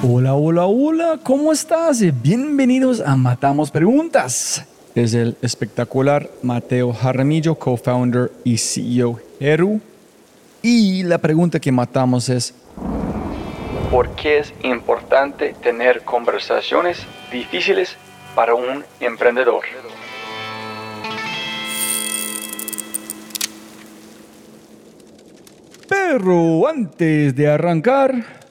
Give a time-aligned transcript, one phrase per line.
[0.00, 2.00] Hola, hola, hola, ¿cómo estás?
[2.22, 4.64] Bienvenidos a Matamos Preguntas.
[4.94, 9.80] Es el espectacular Mateo Jaramillo, co-founder y CEO Heru.
[10.62, 12.54] Y la pregunta que matamos es,
[13.90, 17.96] ¿por qué es importante tener conversaciones difíciles
[18.36, 19.64] para un emprendedor?
[25.88, 28.37] Pero antes de arrancar,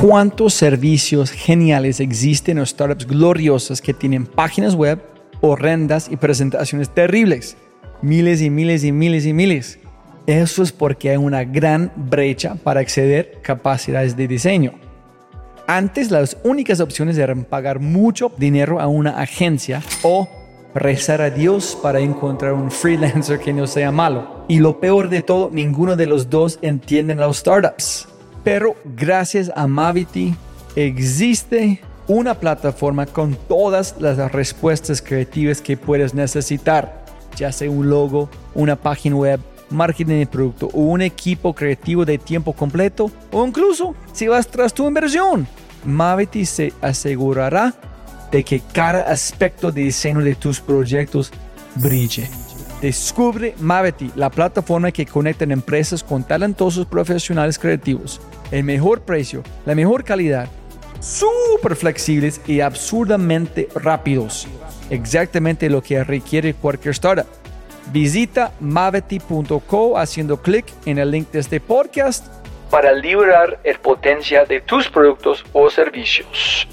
[0.00, 4.98] Cuántos servicios geniales existen en startups gloriosas que tienen páginas web
[5.42, 7.58] horrendas y presentaciones terribles.
[8.00, 9.78] Miles y miles y miles y miles.
[10.26, 14.72] Eso es porque hay una gran brecha para acceder capacidades de diseño.
[15.66, 20.28] Antes las únicas opciones eran pagar mucho dinero a una agencia o
[20.74, 24.46] rezar a Dios para encontrar un freelancer que no sea malo.
[24.48, 28.09] Y lo peor de todo, ninguno de los dos entienden los startups.
[28.44, 30.34] Pero gracias a Mavity
[30.74, 37.04] existe una plataforma con todas las respuestas creativas que puedes necesitar,
[37.36, 42.18] ya sea un logo, una página web, marketing de producto o un equipo creativo de
[42.18, 45.46] tiempo completo o incluso si vas tras tu inversión.
[45.84, 47.74] Mavity se asegurará
[48.30, 51.32] de que cada aspecto de diseño de tus proyectos
[51.76, 52.28] brille.
[52.80, 58.20] Descubre Mavity, la plataforma que conecta empresas con talentosos profesionales creativos.
[58.50, 60.48] El mejor precio, la mejor calidad,
[61.00, 64.48] súper flexibles y absurdamente rápidos.
[64.88, 67.26] Exactamente lo que requiere cualquier startup.
[67.92, 72.26] Visita mavity.co haciendo clic en el link de este podcast
[72.70, 76.66] para liberar el potencial de tus productos o servicios.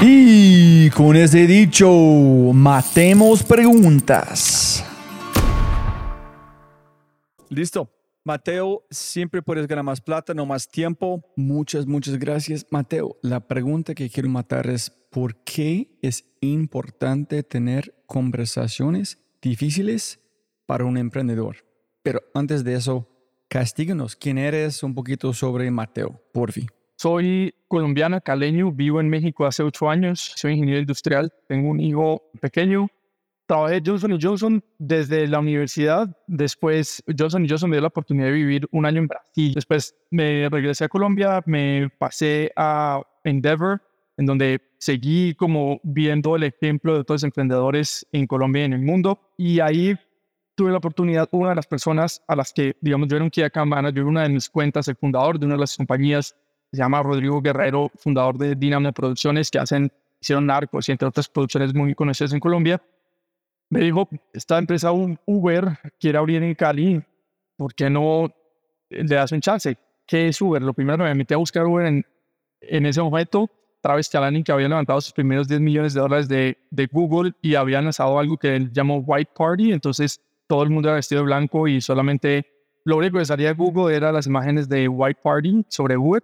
[0.00, 0.51] Y
[0.94, 1.90] con ese dicho,
[2.52, 4.84] matemos preguntas.
[7.48, 7.90] Listo.
[8.24, 11.24] Mateo, siempre puedes ganar más plata, no más tiempo.
[11.34, 12.64] Muchas, muchas gracias.
[12.70, 20.20] Mateo, la pregunta que quiero matar es, ¿por qué es importante tener conversaciones difíciles
[20.66, 21.64] para un emprendedor?
[22.04, 23.08] Pero antes de eso,
[23.48, 24.14] castíganos.
[24.14, 24.84] ¿Quién eres?
[24.84, 26.68] Un poquito sobre Mateo, por fin.
[27.02, 32.22] Soy colombiana, caleño, vivo en México hace ocho años, soy ingeniero industrial, tengo un hijo
[32.40, 32.86] pequeño.
[33.44, 38.68] Trabajé Johnson Johnson desde la universidad, después Johnson Johnson me dio la oportunidad de vivir
[38.70, 43.82] un año en Brasil, después me regresé a Colombia, me pasé a Endeavor,
[44.16, 48.74] en donde seguí como viendo el ejemplo de todos los emprendedores en Colombia y en
[48.74, 49.96] el mundo, y ahí
[50.54, 53.42] tuve la oportunidad, una de las personas a las que, digamos, yo era un Key
[53.42, 56.36] Account Manager, una de mis cuentas, el fundador de una de las compañías
[56.72, 61.28] se llama Rodrigo Guerrero, fundador de Dynamo Producciones, que hacen, hicieron Narcos y entre otras
[61.28, 62.82] producciones muy conocidas en Colombia.
[63.68, 67.02] Me dijo, esta empresa Uber quiere abrir en Cali,
[67.56, 68.32] ¿por qué no
[68.88, 69.76] le das un chance?
[70.06, 70.62] ¿Qué es Uber?
[70.62, 72.06] Lo primero me metí a buscar Uber en,
[72.60, 73.50] en ese momento.
[73.82, 77.56] Travis Kalanick que había levantado sus primeros 10 millones de dólares de, de Google y
[77.56, 79.72] había lanzado algo que él llamó White Party.
[79.72, 82.46] Entonces todo el mundo era vestido de blanco y solamente
[82.84, 86.22] lo único que salía de Google era las imágenes de White Party sobre Uber.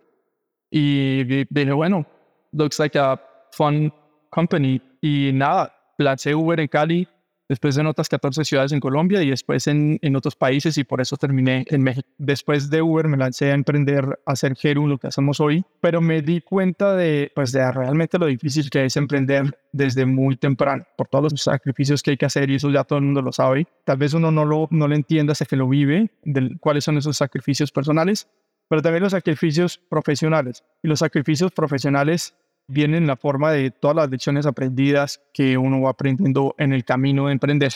[0.71, 2.07] Y dije, bueno,
[2.53, 3.21] looks like a
[3.53, 3.93] fun
[4.31, 4.81] company.
[5.01, 7.09] Y nada, lancé Uber en Cali,
[7.49, 11.01] después en otras 14 ciudades en Colombia y después en, en, otros países y por
[11.01, 12.07] eso terminé en México.
[12.19, 16.01] Después de Uber me lancé a emprender, a hacer Heru, lo que hacemos hoy, pero
[16.01, 20.85] me di cuenta de, pues, de realmente lo difícil que es emprender desde muy temprano,
[20.97, 23.33] por todos los sacrificios que hay que hacer y eso ya todo el mundo lo
[23.33, 23.67] sabe.
[23.85, 26.99] Tal vez uno no lo, no lo entienda hasta que lo vive, de cuáles son
[26.99, 28.29] esos sacrificios personales,
[28.69, 30.65] pero también los sacrificios profesionales.
[30.83, 32.37] Y los sacrificios profesionales
[32.69, 36.85] vienen en la forma de todas las lecciones aprendidas que uno va aprendiendo en el
[36.85, 37.73] camino de emprender.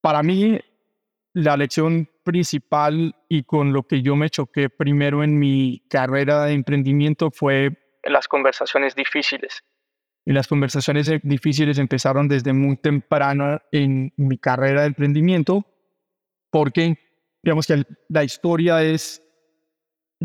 [0.00, 0.58] Para mí,
[1.34, 6.54] la lección principal y con lo que yo me choqué primero en mi carrera de
[6.54, 9.62] emprendimiento fue las conversaciones difíciles.
[10.24, 15.66] Y las conversaciones difíciles empezaron desde muy temprano en mi carrera de emprendimiento,
[16.50, 16.96] porque
[17.42, 19.20] digamos que la historia es,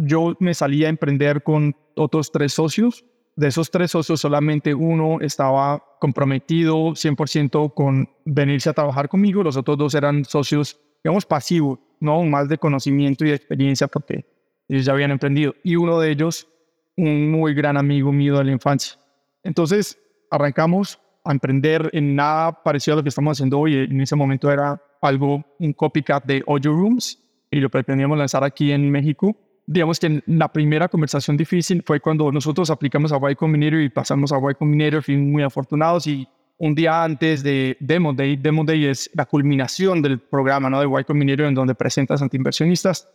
[0.06, 3.06] yo me salí a emprender con otros tres socios.
[3.36, 9.44] De esos tres socios, solamente uno estaba comprometido 100% con venirse a trabajar conmigo.
[9.44, 14.26] Los otros dos eran socios, digamos, pasivos, no más de conocimiento y de experiencia porque
[14.68, 15.54] ellos ya habían emprendido.
[15.64, 16.48] Y uno de ellos,
[16.96, 18.98] un muy gran amigo mío de la infancia.
[19.44, 20.00] Entonces,
[20.32, 23.76] arrancamos a emprender en nada parecido a lo que estamos haciendo hoy.
[23.76, 27.22] En ese momento era algo, un copycat de Audio Rooms
[27.52, 29.36] y lo pretendíamos lanzar aquí en México.
[29.70, 34.32] Digamos que la primera conversación difícil fue cuando nosotros aplicamos a Y Combinator y pasamos
[34.32, 36.26] a Y Combinator, fuimos muy afortunados y
[36.58, 40.80] un día antes de Demo Day, Demo Day es la culminación del programa ¿no?
[40.80, 43.10] de Y Combinator en donde presentas ante inversionistas.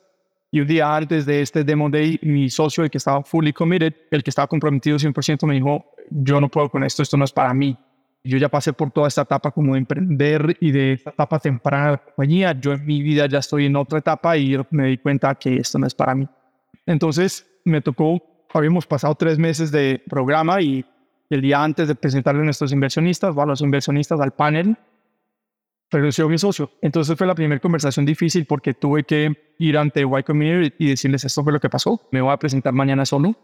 [0.50, 3.94] Y un día antes de este Demo Day, mi socio, el que estaba fully committed,
[4.10, 7.32] el que estaba comprometido 100%, me dijo, yo no puedo con esto, esto no es
[7.32, 7.74] para mí.
[8.22, 11.86] Yo ya pasé por toda esta etapa como de emprender y de esta etapa temprana
[11.86, 12.52] de la compañía.
[12.60, 15.78] Yo en mi vida ya estoy en otra etapa y me di cuenta que esto
[15.78, 16.28] no es para mí.
[16.86, 18.20] Entonces me tocó,
[18.52, 20.84] habíamos pasado tres meses de programa y
[21.30, 24.76] el día antes de presentarle a nuestros inversionistas, a los inversionistas al panel,
[25.90, 26.70] renunció mi socio.
[26.80, 31.24] Entonces fue la primera conversación difícil porque tuve que ir ante Y Combinator y decirles
[31.24, 32.00] esto fue lo que pasó.
[32.10, 33.36] Me voy a presentar mañana solo.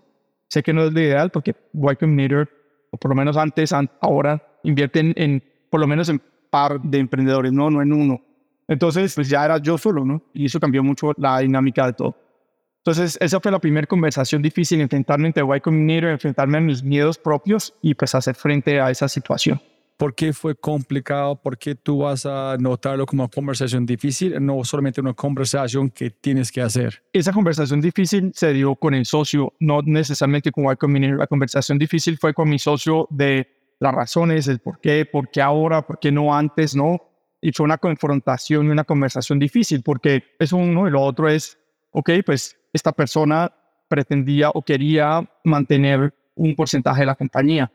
[0.49, 2.49] Sé que no es lo ideal porque Y Combinator,
[2.91, 6.21] o por lo menos antes, ahora, invierten en por lo menos en
[6.51, 8.23] par de emprendedores, no, no en uno.
[8.67, 10.23] Entonces, pues ya era yo solo, ¿no?
[10.35, 12.17] Y eso cambió mucho la dinámica de todo.
[12.89, 17.19] Entonces, esa fue la primera conversación difícil, enfrentarme ante Y Combinator, enfrentarme a mis miedos
[17.19, 19.61] propios y pues hacer frente a esa situación.
[19.99, 21.37] ¿Por qué fue complicado?
[21.37, 26.09] ¿Por qué tú vas a notarlo como una conversación difícil, no solamente una conversación que
[26.09, 27.03] tienes que hacer?
[27.13, 31.19] Esa conversación difícil se dio con el socio, no necesariamente con Y Combinator.
[31.19, 33.49] La conversación difícil fue con mi socio de
[33.81, 37.03] las razones, el por qué, por qué ahora, por qué no antes, ¿no?
[37.43, 41.59] Y fue una confrontación y una conversación difícil, porque eso uno y lo otro es,
[41.99, 43.53] ok, pues esta persona
[43.89, 47.73] pretendía o quería mantener un porcentaje de la compañía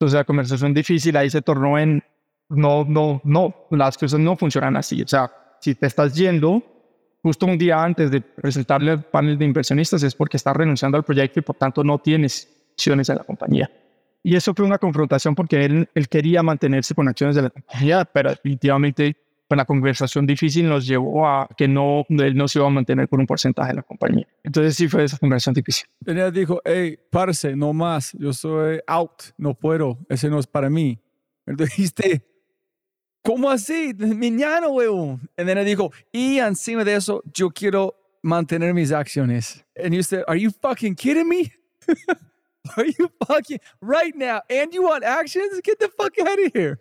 [0.00, 2.02] entonces la conversación difícil ahí se tornó en,
[2.48, 5.02] no, no, no, las cosas no funcionan así.
[5.02, 5.30] O sea,
[5.60, 6.62] si te estás yendo
[7.22, 11.04] justo un día antes de presentarle al panel de inversionistas es porque estás renunciando al
[11.04, 13.70] proyecto y por tanto no tienes acciones en la compañía.
[14.22, 18.06] Y eso fue una confrontación porque él, él quería mantenerse con acciones de la compañía,
[18.06, 19.14] pero definitivamente
[19.50, 23.08] pues, la conversación difícil nos llevó a que no, él no se iba a mantener
[23.08, 24.24] con un porcentaje de la compañía.
[24.44, 25.88] Entonces sí fue esa conversación difícil.
[26.06, 30.70] Él dijo, hey, parce, no más, yo soy out, no puedo, ese no es para
[30.70, 31.00] mí.
[31.46, 32.22] Entonces dijiste,
[33.24, 33.92] ¿cómo así?
[33.98, 35.18] Mañana, huevo.
[35.36, 39.64] Y él dijo, y encima de eso, yo quiero mantener mis acciones.
[39.74, 41.52] And you said, are you fucking kidding me?
[42.76, 45.60] are you fucking, right now, and you want actions?
[45.64, 46.78] Get the fuck out of here.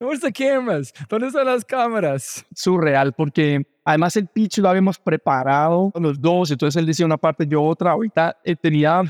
[0.00, 0.94] Where's the cameras?
[1.08, 2.46] ¿Dónde están las cámaras?
[2.54, 7.46] Surreal, porque además el pitch lo habíamos preparado los dos, entonces él decía una parte,
[7.48, 7.90] yo otra.
[7.90, 9.02] Ahorita eh, tenía,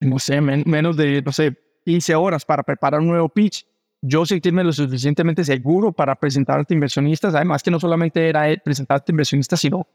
[0.00, 1.56] no sé, menos de, no sé,
[1.86, 3.66] 15 horas para preparar un nuevo pitch.
[4.02, 9.00] Yo sentirme lo suficientemente seguro para presentar a inversionistas, además que no solamente era presentar
[9.00, 9.88] a inversionistas, sino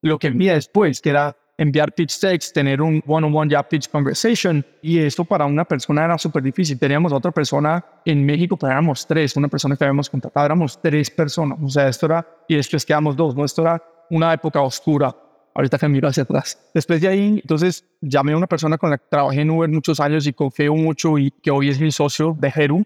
[0.00, 4.64] lo que venía después, que era enviar pitch decks, tener un one-on-one ya pitch conversation.
[4.80, 6.78] Y esto para una persona era súper difícil.
[6.78, 9.36] Teníamos otra persona en México, pero éramos tres.
[9.36, 11.58] Una persona que habíamos contratado, éramos tres personas.
[11.62, 13.44] O sea, esto era, y después quedamos dos, ¿no?
[13.44, 15.14] Esto era una época oscura.
[15.52, 16.58] Ahorita que miro hacia atrás.
[16.72, 20.00] Después de ahí, entonces llamé a una persona con la que trabajé en Uber muchos
[20.00, 22.84] años y confío mucho y que hoy es mi socio de Heru.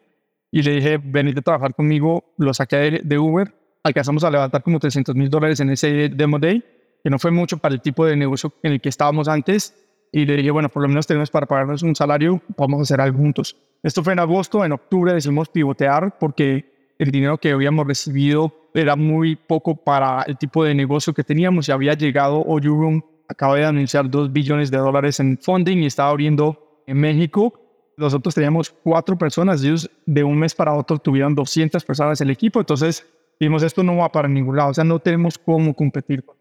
[0.51, 2.25] Y le dije, venite a trabajar conmigo.
[2.39, 3.55] Lo saqué de, de Uber.
[3.85, 6.65] Alcanzamos a levantar como 300 mil dólares en ese demo day
[7.05, 9.77] que no fue mucho para el tipo de negocio en el que estábamos antes.
[10.11, 13.01] Y le dije, bueno, por lo menos tenemos para pagarnos un salario, vamos a hacer
[13.01, 13.57] algo juntos.
[13.83, 18.97] Esto fue en agosto, en octubre decidimos pivotear porque el dinero que habíamos recibido era
[18.97, 23.67] muy poco para el tipo de negocio que teníamos y había llegado Oyurum, acaba de
[23.67, 27.53] anunciar 2 billones de dólares en funding y estaba abriendo en México.
[27.99, 32.33] Nosotros teníamos cuatro personas, ellos de un mes para otro tuvieron 200 personas en el
[32.33, 33.07] equipo, entonces
[33.39, 36.37] dijimos, esto no va para ningún lado, o sea, no tenemos cómo competir con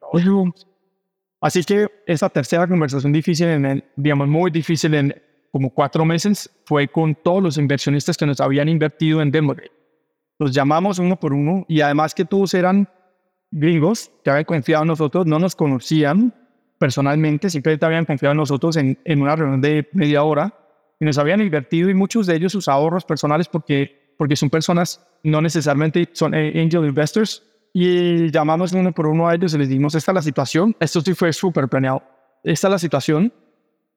[1.42, 6.88] Así que esa tercera conversación difícil, en digamos, muy difícil en como cuatro meses, fue
[6.88, 9.72] con todos los inversionistas que nos habían invertido en Demore.
[10.40, 12.90] Los llamamos uno por uno y además que todos eran
[13.52, 16.34] gringos que habían confiado en nosotros, no nos conocían
[16.80, 20.54] personalmente, simplemente habían confiado en nosotros en, en una reunión de media hora
[21.00, 25.06] y nos habían invertido y muchos de ellos sus ahorros personales porque, porque son personas
[25.24, 27.44] no necesariamente son eh, angel investors,
[27.74, 31.02] y llamamos uno por uno a ellos y les dimos, esta es la situación, esto
[31.02, 32.04] sí fue súper planeado,
[32.44, 33.34] esta es la situación,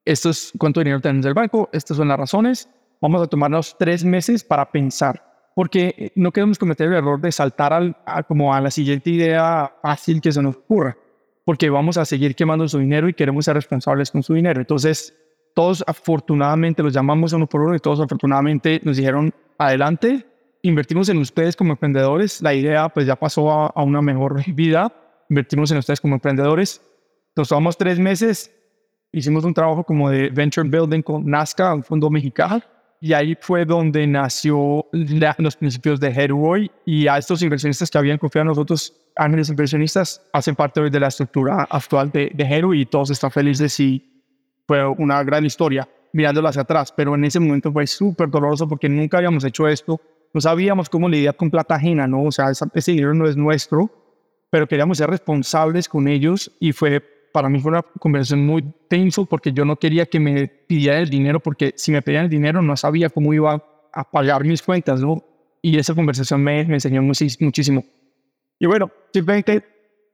[0.04, 2.70] esto es cuánto dinero tenemos del banco, estas son las razones,
[3.02, 5.22] vamos a tomarnos tres meses para pensar,
[5.54, 9.74] porque no queremos cometer el error de saltar al, a, como a la siguiente idea
[9.82, 10.96] fácil que se nos ocurra,
[11.44, 14.60] porque vamos a seguir quemando su dinero y queremos ser responsables con su dinero.
[14.60, 15.14] Entonces,
[15.54, 20.26] todos afortunadamente los llamamos uno por uno y todos afortunadamente nos dijeron, adelante,
[20.68, 24.92] invertimos en ustedes como emprendedores, la idea pues ya pasó a, a una mejor vida,
[25.28, 26.80] invertimos en ustedes como emprendedores,
[27.36, 28.50] nos tomamos tres meses,
[29.12, 32.62] hicimos un trabajo como de venture building con Nazca, un fondo mexicano,
[33.00, 34.86] y ahí fue donde nació
[35.38, 40.22] los principios de Headway y a estos inversionistas que habían confiado en nosotros, ángeles inversionistas,
[40.32, 44.24] hacen parte hoy de la estructura actual de, de y todos están felices y
[44.66, 48.88] fue una gran historia mirándolo hacia atrás, pero en ese momento fue súper doloroso porque
[48.88, 50.00] nunca habíamos hecho esto,
[50.36, 52.24] no sabíamos cómo lidiar con plata ajena, ¿no?
[52.24, 53.90] O sea, ese dinero no es nuestro,
[54.50, 57.02] pero queríamos ser responsables con ellos y fue
[57.32, 61.08] para mí fue una conversación muy tenso porque yo no quería que me pidieran el
[61.08, 63.64] dinero porque si me pedían el dinero no sabía cómo iba
[63.94, 65.24] a pagar mis cuentas, ¿no?
[65.62, 67.82] Y esa conversación me, me enseñó muchísimo.
[68.58, 69.64] Y bueno, simplemente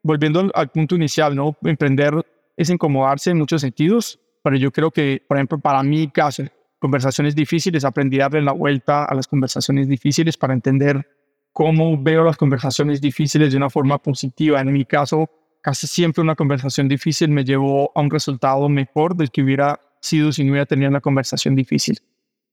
[0.04, 1.56] volviendo al punto inicial, ¿no?
[1.62, 2.24] Emprender
[2.56, 6.44] es incomodarse en muchos sentidos, pero yo creo que, por ejemplo, para mi caso,
[6.82, 11.08] conversaciones difíciles, aprendí a darle la vuelta a las conversaciones difíciles para entender
[11.52, 14.60] cómo veo las conversaciones difíciles de una forma positiva.
[14.60, 19.30] En mi caso, casi siempre una conversación difícil me llevó a un resultado mejor del
[19.30, 22.00] que hubiera sido si no hubiera tenido una conversación difícil.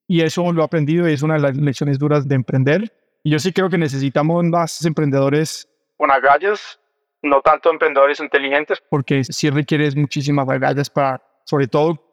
[0.07, 2.93] Y eso lo he aprendido y es una de las lecciones duras de emprender.
[3.23, 5.67] Y yo sí creo que necesitamos más emprendedores
[5.97, 6.79] con agallas,
[7.23, 12.08] no tanto emprendedores inteligentes, porque sí requieres muchísimas agallas para, sobre todo,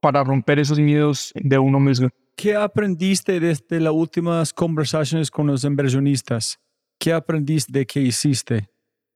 [0.00, 2.08] para romper esos miedos de uno mismo.
[2.36, 6.60] ¿Qué aprendiste desde las últimas conversaciones con los inversionistas?
[6.98, 8.68] ¿Qué aprendiste de qué hiciste?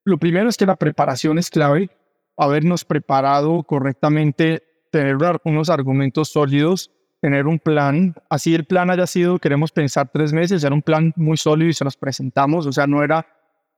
[0.04, 1.90] Lo primero es que la preparación es clave,
[2.36, 8.14] habernos preparado correctamente, tener unos argumentos sólidos, tener un plan.
[8.28, 11.74] Así el plan haya sido, queremos pensar tres meses, era un plan muy sólido y
[11.74, 13.26] se los presentamos, o sea, no era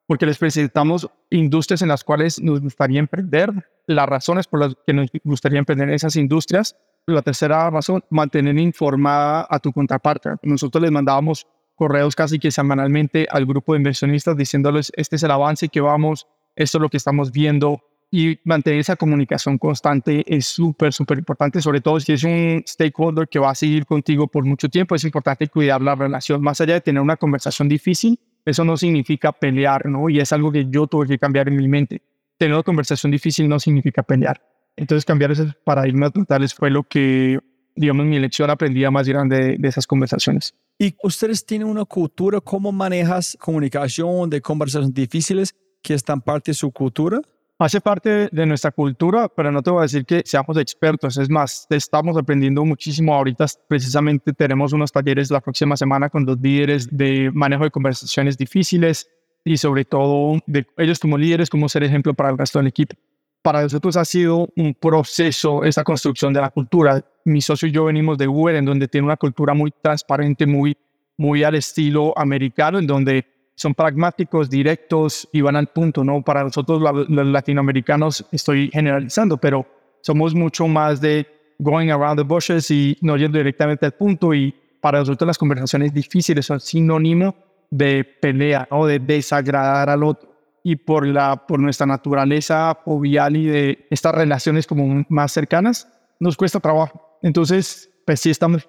[0.07, 3.51] porque les presentamos industrias en las cuales nos gustaría emprender,
[3.87, 6.77] las razones por las que nos gustaría emprender en esas industrias.
[7.07, 10.31] La tercera razón, mantener informada a tu contraparte.
[10.43, 15.31] Nosotros les mandábamos correos casi que semanalmente al grupo de inversionistas diciéndoles, este es el
[15.31, 17.83] avance que vamos, esto es lo que estamos viendo.
[18.11, 23.29] Y mantener esa comunicación constante es súper, súper importante, sobre todo si es un stakeholder
[23.29, 24.95] que va a seguir contigo por mucho tiempo.
[24.95, 29.33] Es importante cuidar la relación, más allá de tener una conversación difícil, eso no significa
[29.33, 30.09] pelear, ¿no?
[30.09, 32.01] Y es algo que yo tuve que cambiar en mi mente.
[32.39, 34.41] Tener una conversación difícil no significa pelear.
[34.77, 37.39] Entonces, cambiar esos paradigmas totales fue lo que,
[37.77, 40.55] digamos, mi lección aprendida más grande de esas conversaciones.
[40.79, 42.41] ¿Y ustedes tienen una cultura?
[42.41, 47.21] ¿Cómo manejas comunicación de conversaciones difíciles que están parte de su cultura?
[47.57, 51.17] Hace parte de nuestra cultura, pero no te voy a decir que seamos expertos.
[51.19, 53.15] Es más, estamos aprendiendo muchísimo.
[53.15, 58.37] Ahorita precisamente tenemos unos talleres la próxima semana con los líderes de manejo de conversaciones
[58.37, 59.09] difíciles
[59.45, 62.97] y sobre todo de ellos como líderes, como ser ejemplo para el resto del equipo
[63.45, 67.05] para nosotros ha sido un proceso esa construcción de la cultura.
[67.27, 70.75] Mi socio y yo venimos de Uber, en donde tiene una cultura muy transparente, muy,
[71.19, 76.23] muy al estilo americano, en donde son pragmáticos, directos y van al punto, ¿no?
[76.23, 79.67] Para nosotros los latinoamericanos, estoy generalizando, pero
[80.01, 81.27] somos mucho más de
[81.59, 85.93] going around the bushes y no yendo directamente al punto y para nosotros las conversaciones
[85.93, 87.35] difíciles son sinónimo
[87.69, 88.87] de pelea, ¿no?
[88.87, 90.34] De desagradar al otro
[90.67, 95.87] y por, la, por nuestra naturaleza jovial y de estas relaciones como más cercanas,
[96.19, 97.19] nos cuesta trabajo.
[97.23, 98.67] Entonces, pues sí estamos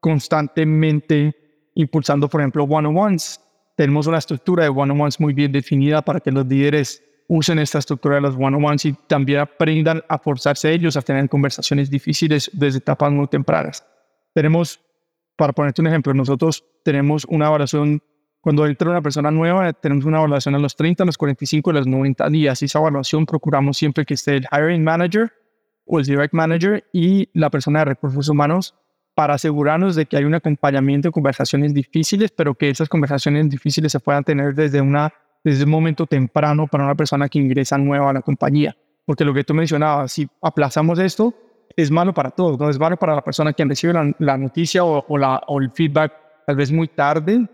[0.00, 1.34] constantemente
[1.74, 3.40] impulsando, por ejemplo, one-on-ones.
[3.74, 8.16] Tenemos una estructura de one-on-ones muy bien definida para que los líderes usen esta estructura
[8.16, 13.10] de los one-on-ones y también aprendan a forzarse ellos a tener conversaciones difíciles desde etapas
[13.12, 13.82] muy tempranas.
[14.34, 14.78] Tenemos,
[15.36, 18.02] para ponerte un ejemplo, nosotros tenemos una evaluación
[18.40, 21.72] cuando entra una persona nueva, tenemos una evaluación a los 30, a los 45, a
[21.74, 22.62] los 90 días.
[22.62, 25.32] Esa evaluación procuramos siempre que esté el hiring manager
[25.84, 28.74] o el direct manager y la persona de recursos humanos
[29.14, 33.92] para asegurarnos de que hay un acompañamiento de conversaciones difíciles, pero que esas conversaciones difíciles
[33.92, 35.12] se puedan tener desde, una,
[35.44, 38.74] desde un momento temprano para una persona que ingresa nueva a la compañía.
[39.04, 41.34] Porque lo que tú mencionabas, si aplazamos esto,
[41.76, 42.70] es malo para todos, ¿no?
[42.70, 45.70] Es malo para la persona que recibe la, la noticia o, o, la, o el
[45.70, 46.12] feedback
[46.46, 47.46] tal vez muy tarde,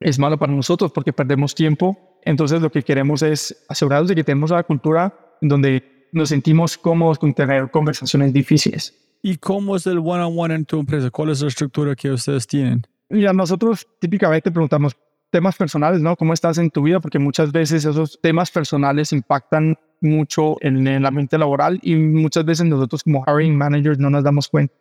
[0.00, 2.18] es malo para nosotros porque perdemos tiempo.
[2.22, 7.18] Entonces lo que queremos es asegurarnos de que tenemos una cultura donde nos sentimos cómodos
[7.18, 8.94] con tener conversaciones difíciles.
[9.22, 11.10] ¿Y cómo es el one-on-one en tu empresa?
[11.10, 12.86] ¿Cuál es la estructura que ustedes tienen?
[13.08, 14.96] Mira, nosotros típicamente preguntamos
[15.30, 16.16] temas personales, ¿no?
[16.16, 17.00] ¿Cómo estás en tu vida?
[17.00, 22.66] Porque muchas veces esos temas personales impactan mucho en el ambiente laboral y muchas veces
[22.66, 24.74] nosotros como hiring managers no nos damos cuenta.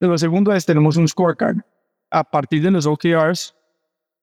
[0.00, 1.56] Lo segundo es, tenemos un scorecard
[2.10, 3.55] a partir de los OKRs,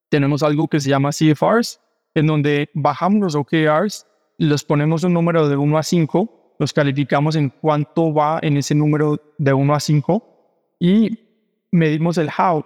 [0.08, 1.80] tenemos algo que se llama CFRs,
[2.14, 4.06] en donde bajamos los OKRs,
[4.38, 8.74] los ponemos un número de 1 a 5, los calificamos en cuánto va en ese
[8.74, 11.18] número de 1 a 5 y
[11.72, 12.64] medimos el how.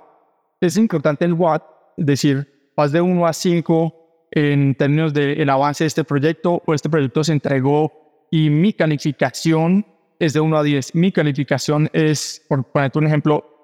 [0.60, 1.62] Es importante el what,
[1.96, 3.94] es decir, vas de 1 a 5
[4.30, 7.92] en términos del avance de este proyecto o este proyecto se entregó
[8.30, 9.86] y mi calificación
[10.18, 10.94] es de 1 a 10.
[10.94, 13.57] Mi calificación es, por ponerte un ejemplo,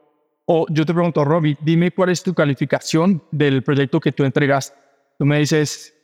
[0.46, 4.74] o yo te pregunto, Robbie, dime cuál es tu calificación del proyecto que tú entregas.
[5.18, 5.94] Tú me dices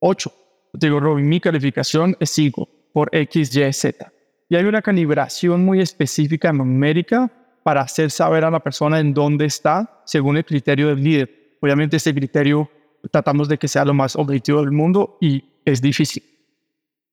[0.00, 0.32] 8.
[0.78, 4.12] Te digo, Robbie, mi calificación es 5 por X, Y, Z.
[4.48, 7.30] Y hay una calibración muy específica numérica
[7.62, 11.56] para hacer saber a la persona en dónde está según el criterio del líder.
[11.60, 12.70] Obviamente este criterio
[13.10, 16.22] tratamos de que sea lo más objetivo del mundo y es difícil.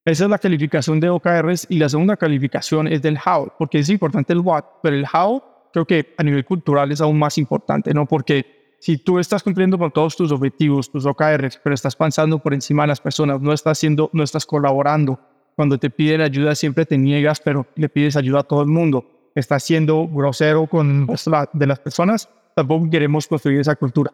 [0.04, 3.88] Esa es la calificación de OKRs y la segunda calificación es del how, porque es
[3.88, 7.92] importante el what, pero el how creo que a nivel cultural es aún más importante,
[7.94, 8.06] ¿no?
[8.06, 12.54] Porque si tú estás cumpliendo con todos tus objetivos, tus OKRs, pero estás pasando por
[12.54, 15.20] encima de las personas, no estás haciendo, no estás colaborando,
[15.54, 19.30] cuando te piden ayuda siempre te niegas, pero le pides ayuda a todo el mundo,
[19.34, 21.06] estás siendo grosero con
[21.52, 24.12] de las personas, tampoco queremos construir esa cultura.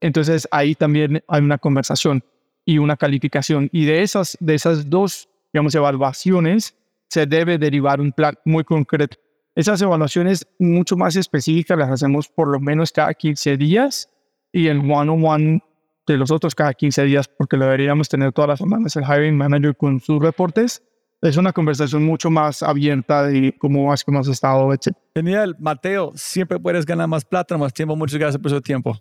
[0.00, 2.22] Entonces ahí también hay una conversación
[2.64, 6.76] y una calificación y de esas de esas dos digamos evaluaciones
[7.08, 9.16] se debe derivar un plan muy concreto
[9.54, 14.10] esas evaluaciones mucho más específicas las hacemos por lo menos cada 15 días
[14.52, 15.62] y el one-on-one
[16.06, 19.36] de los otros cada 15 días porque lo deberíamos tener todas las semanas el hiring
[19.36, 20.82] manager con sus reportes.
[21.22, 24.94] Es una conversación mucho más abierta de cómo vas, cómo has estado, etc.
[25.14, 25.56] Genial.
[25.58, 27.96] Mateo, siempre puedes ganar más plata, más tiempo.
[27.96, 29.00] Muchas gracias por su tiempo.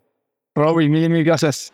[0.55, 1.74] Robbie, mil, mil gracias.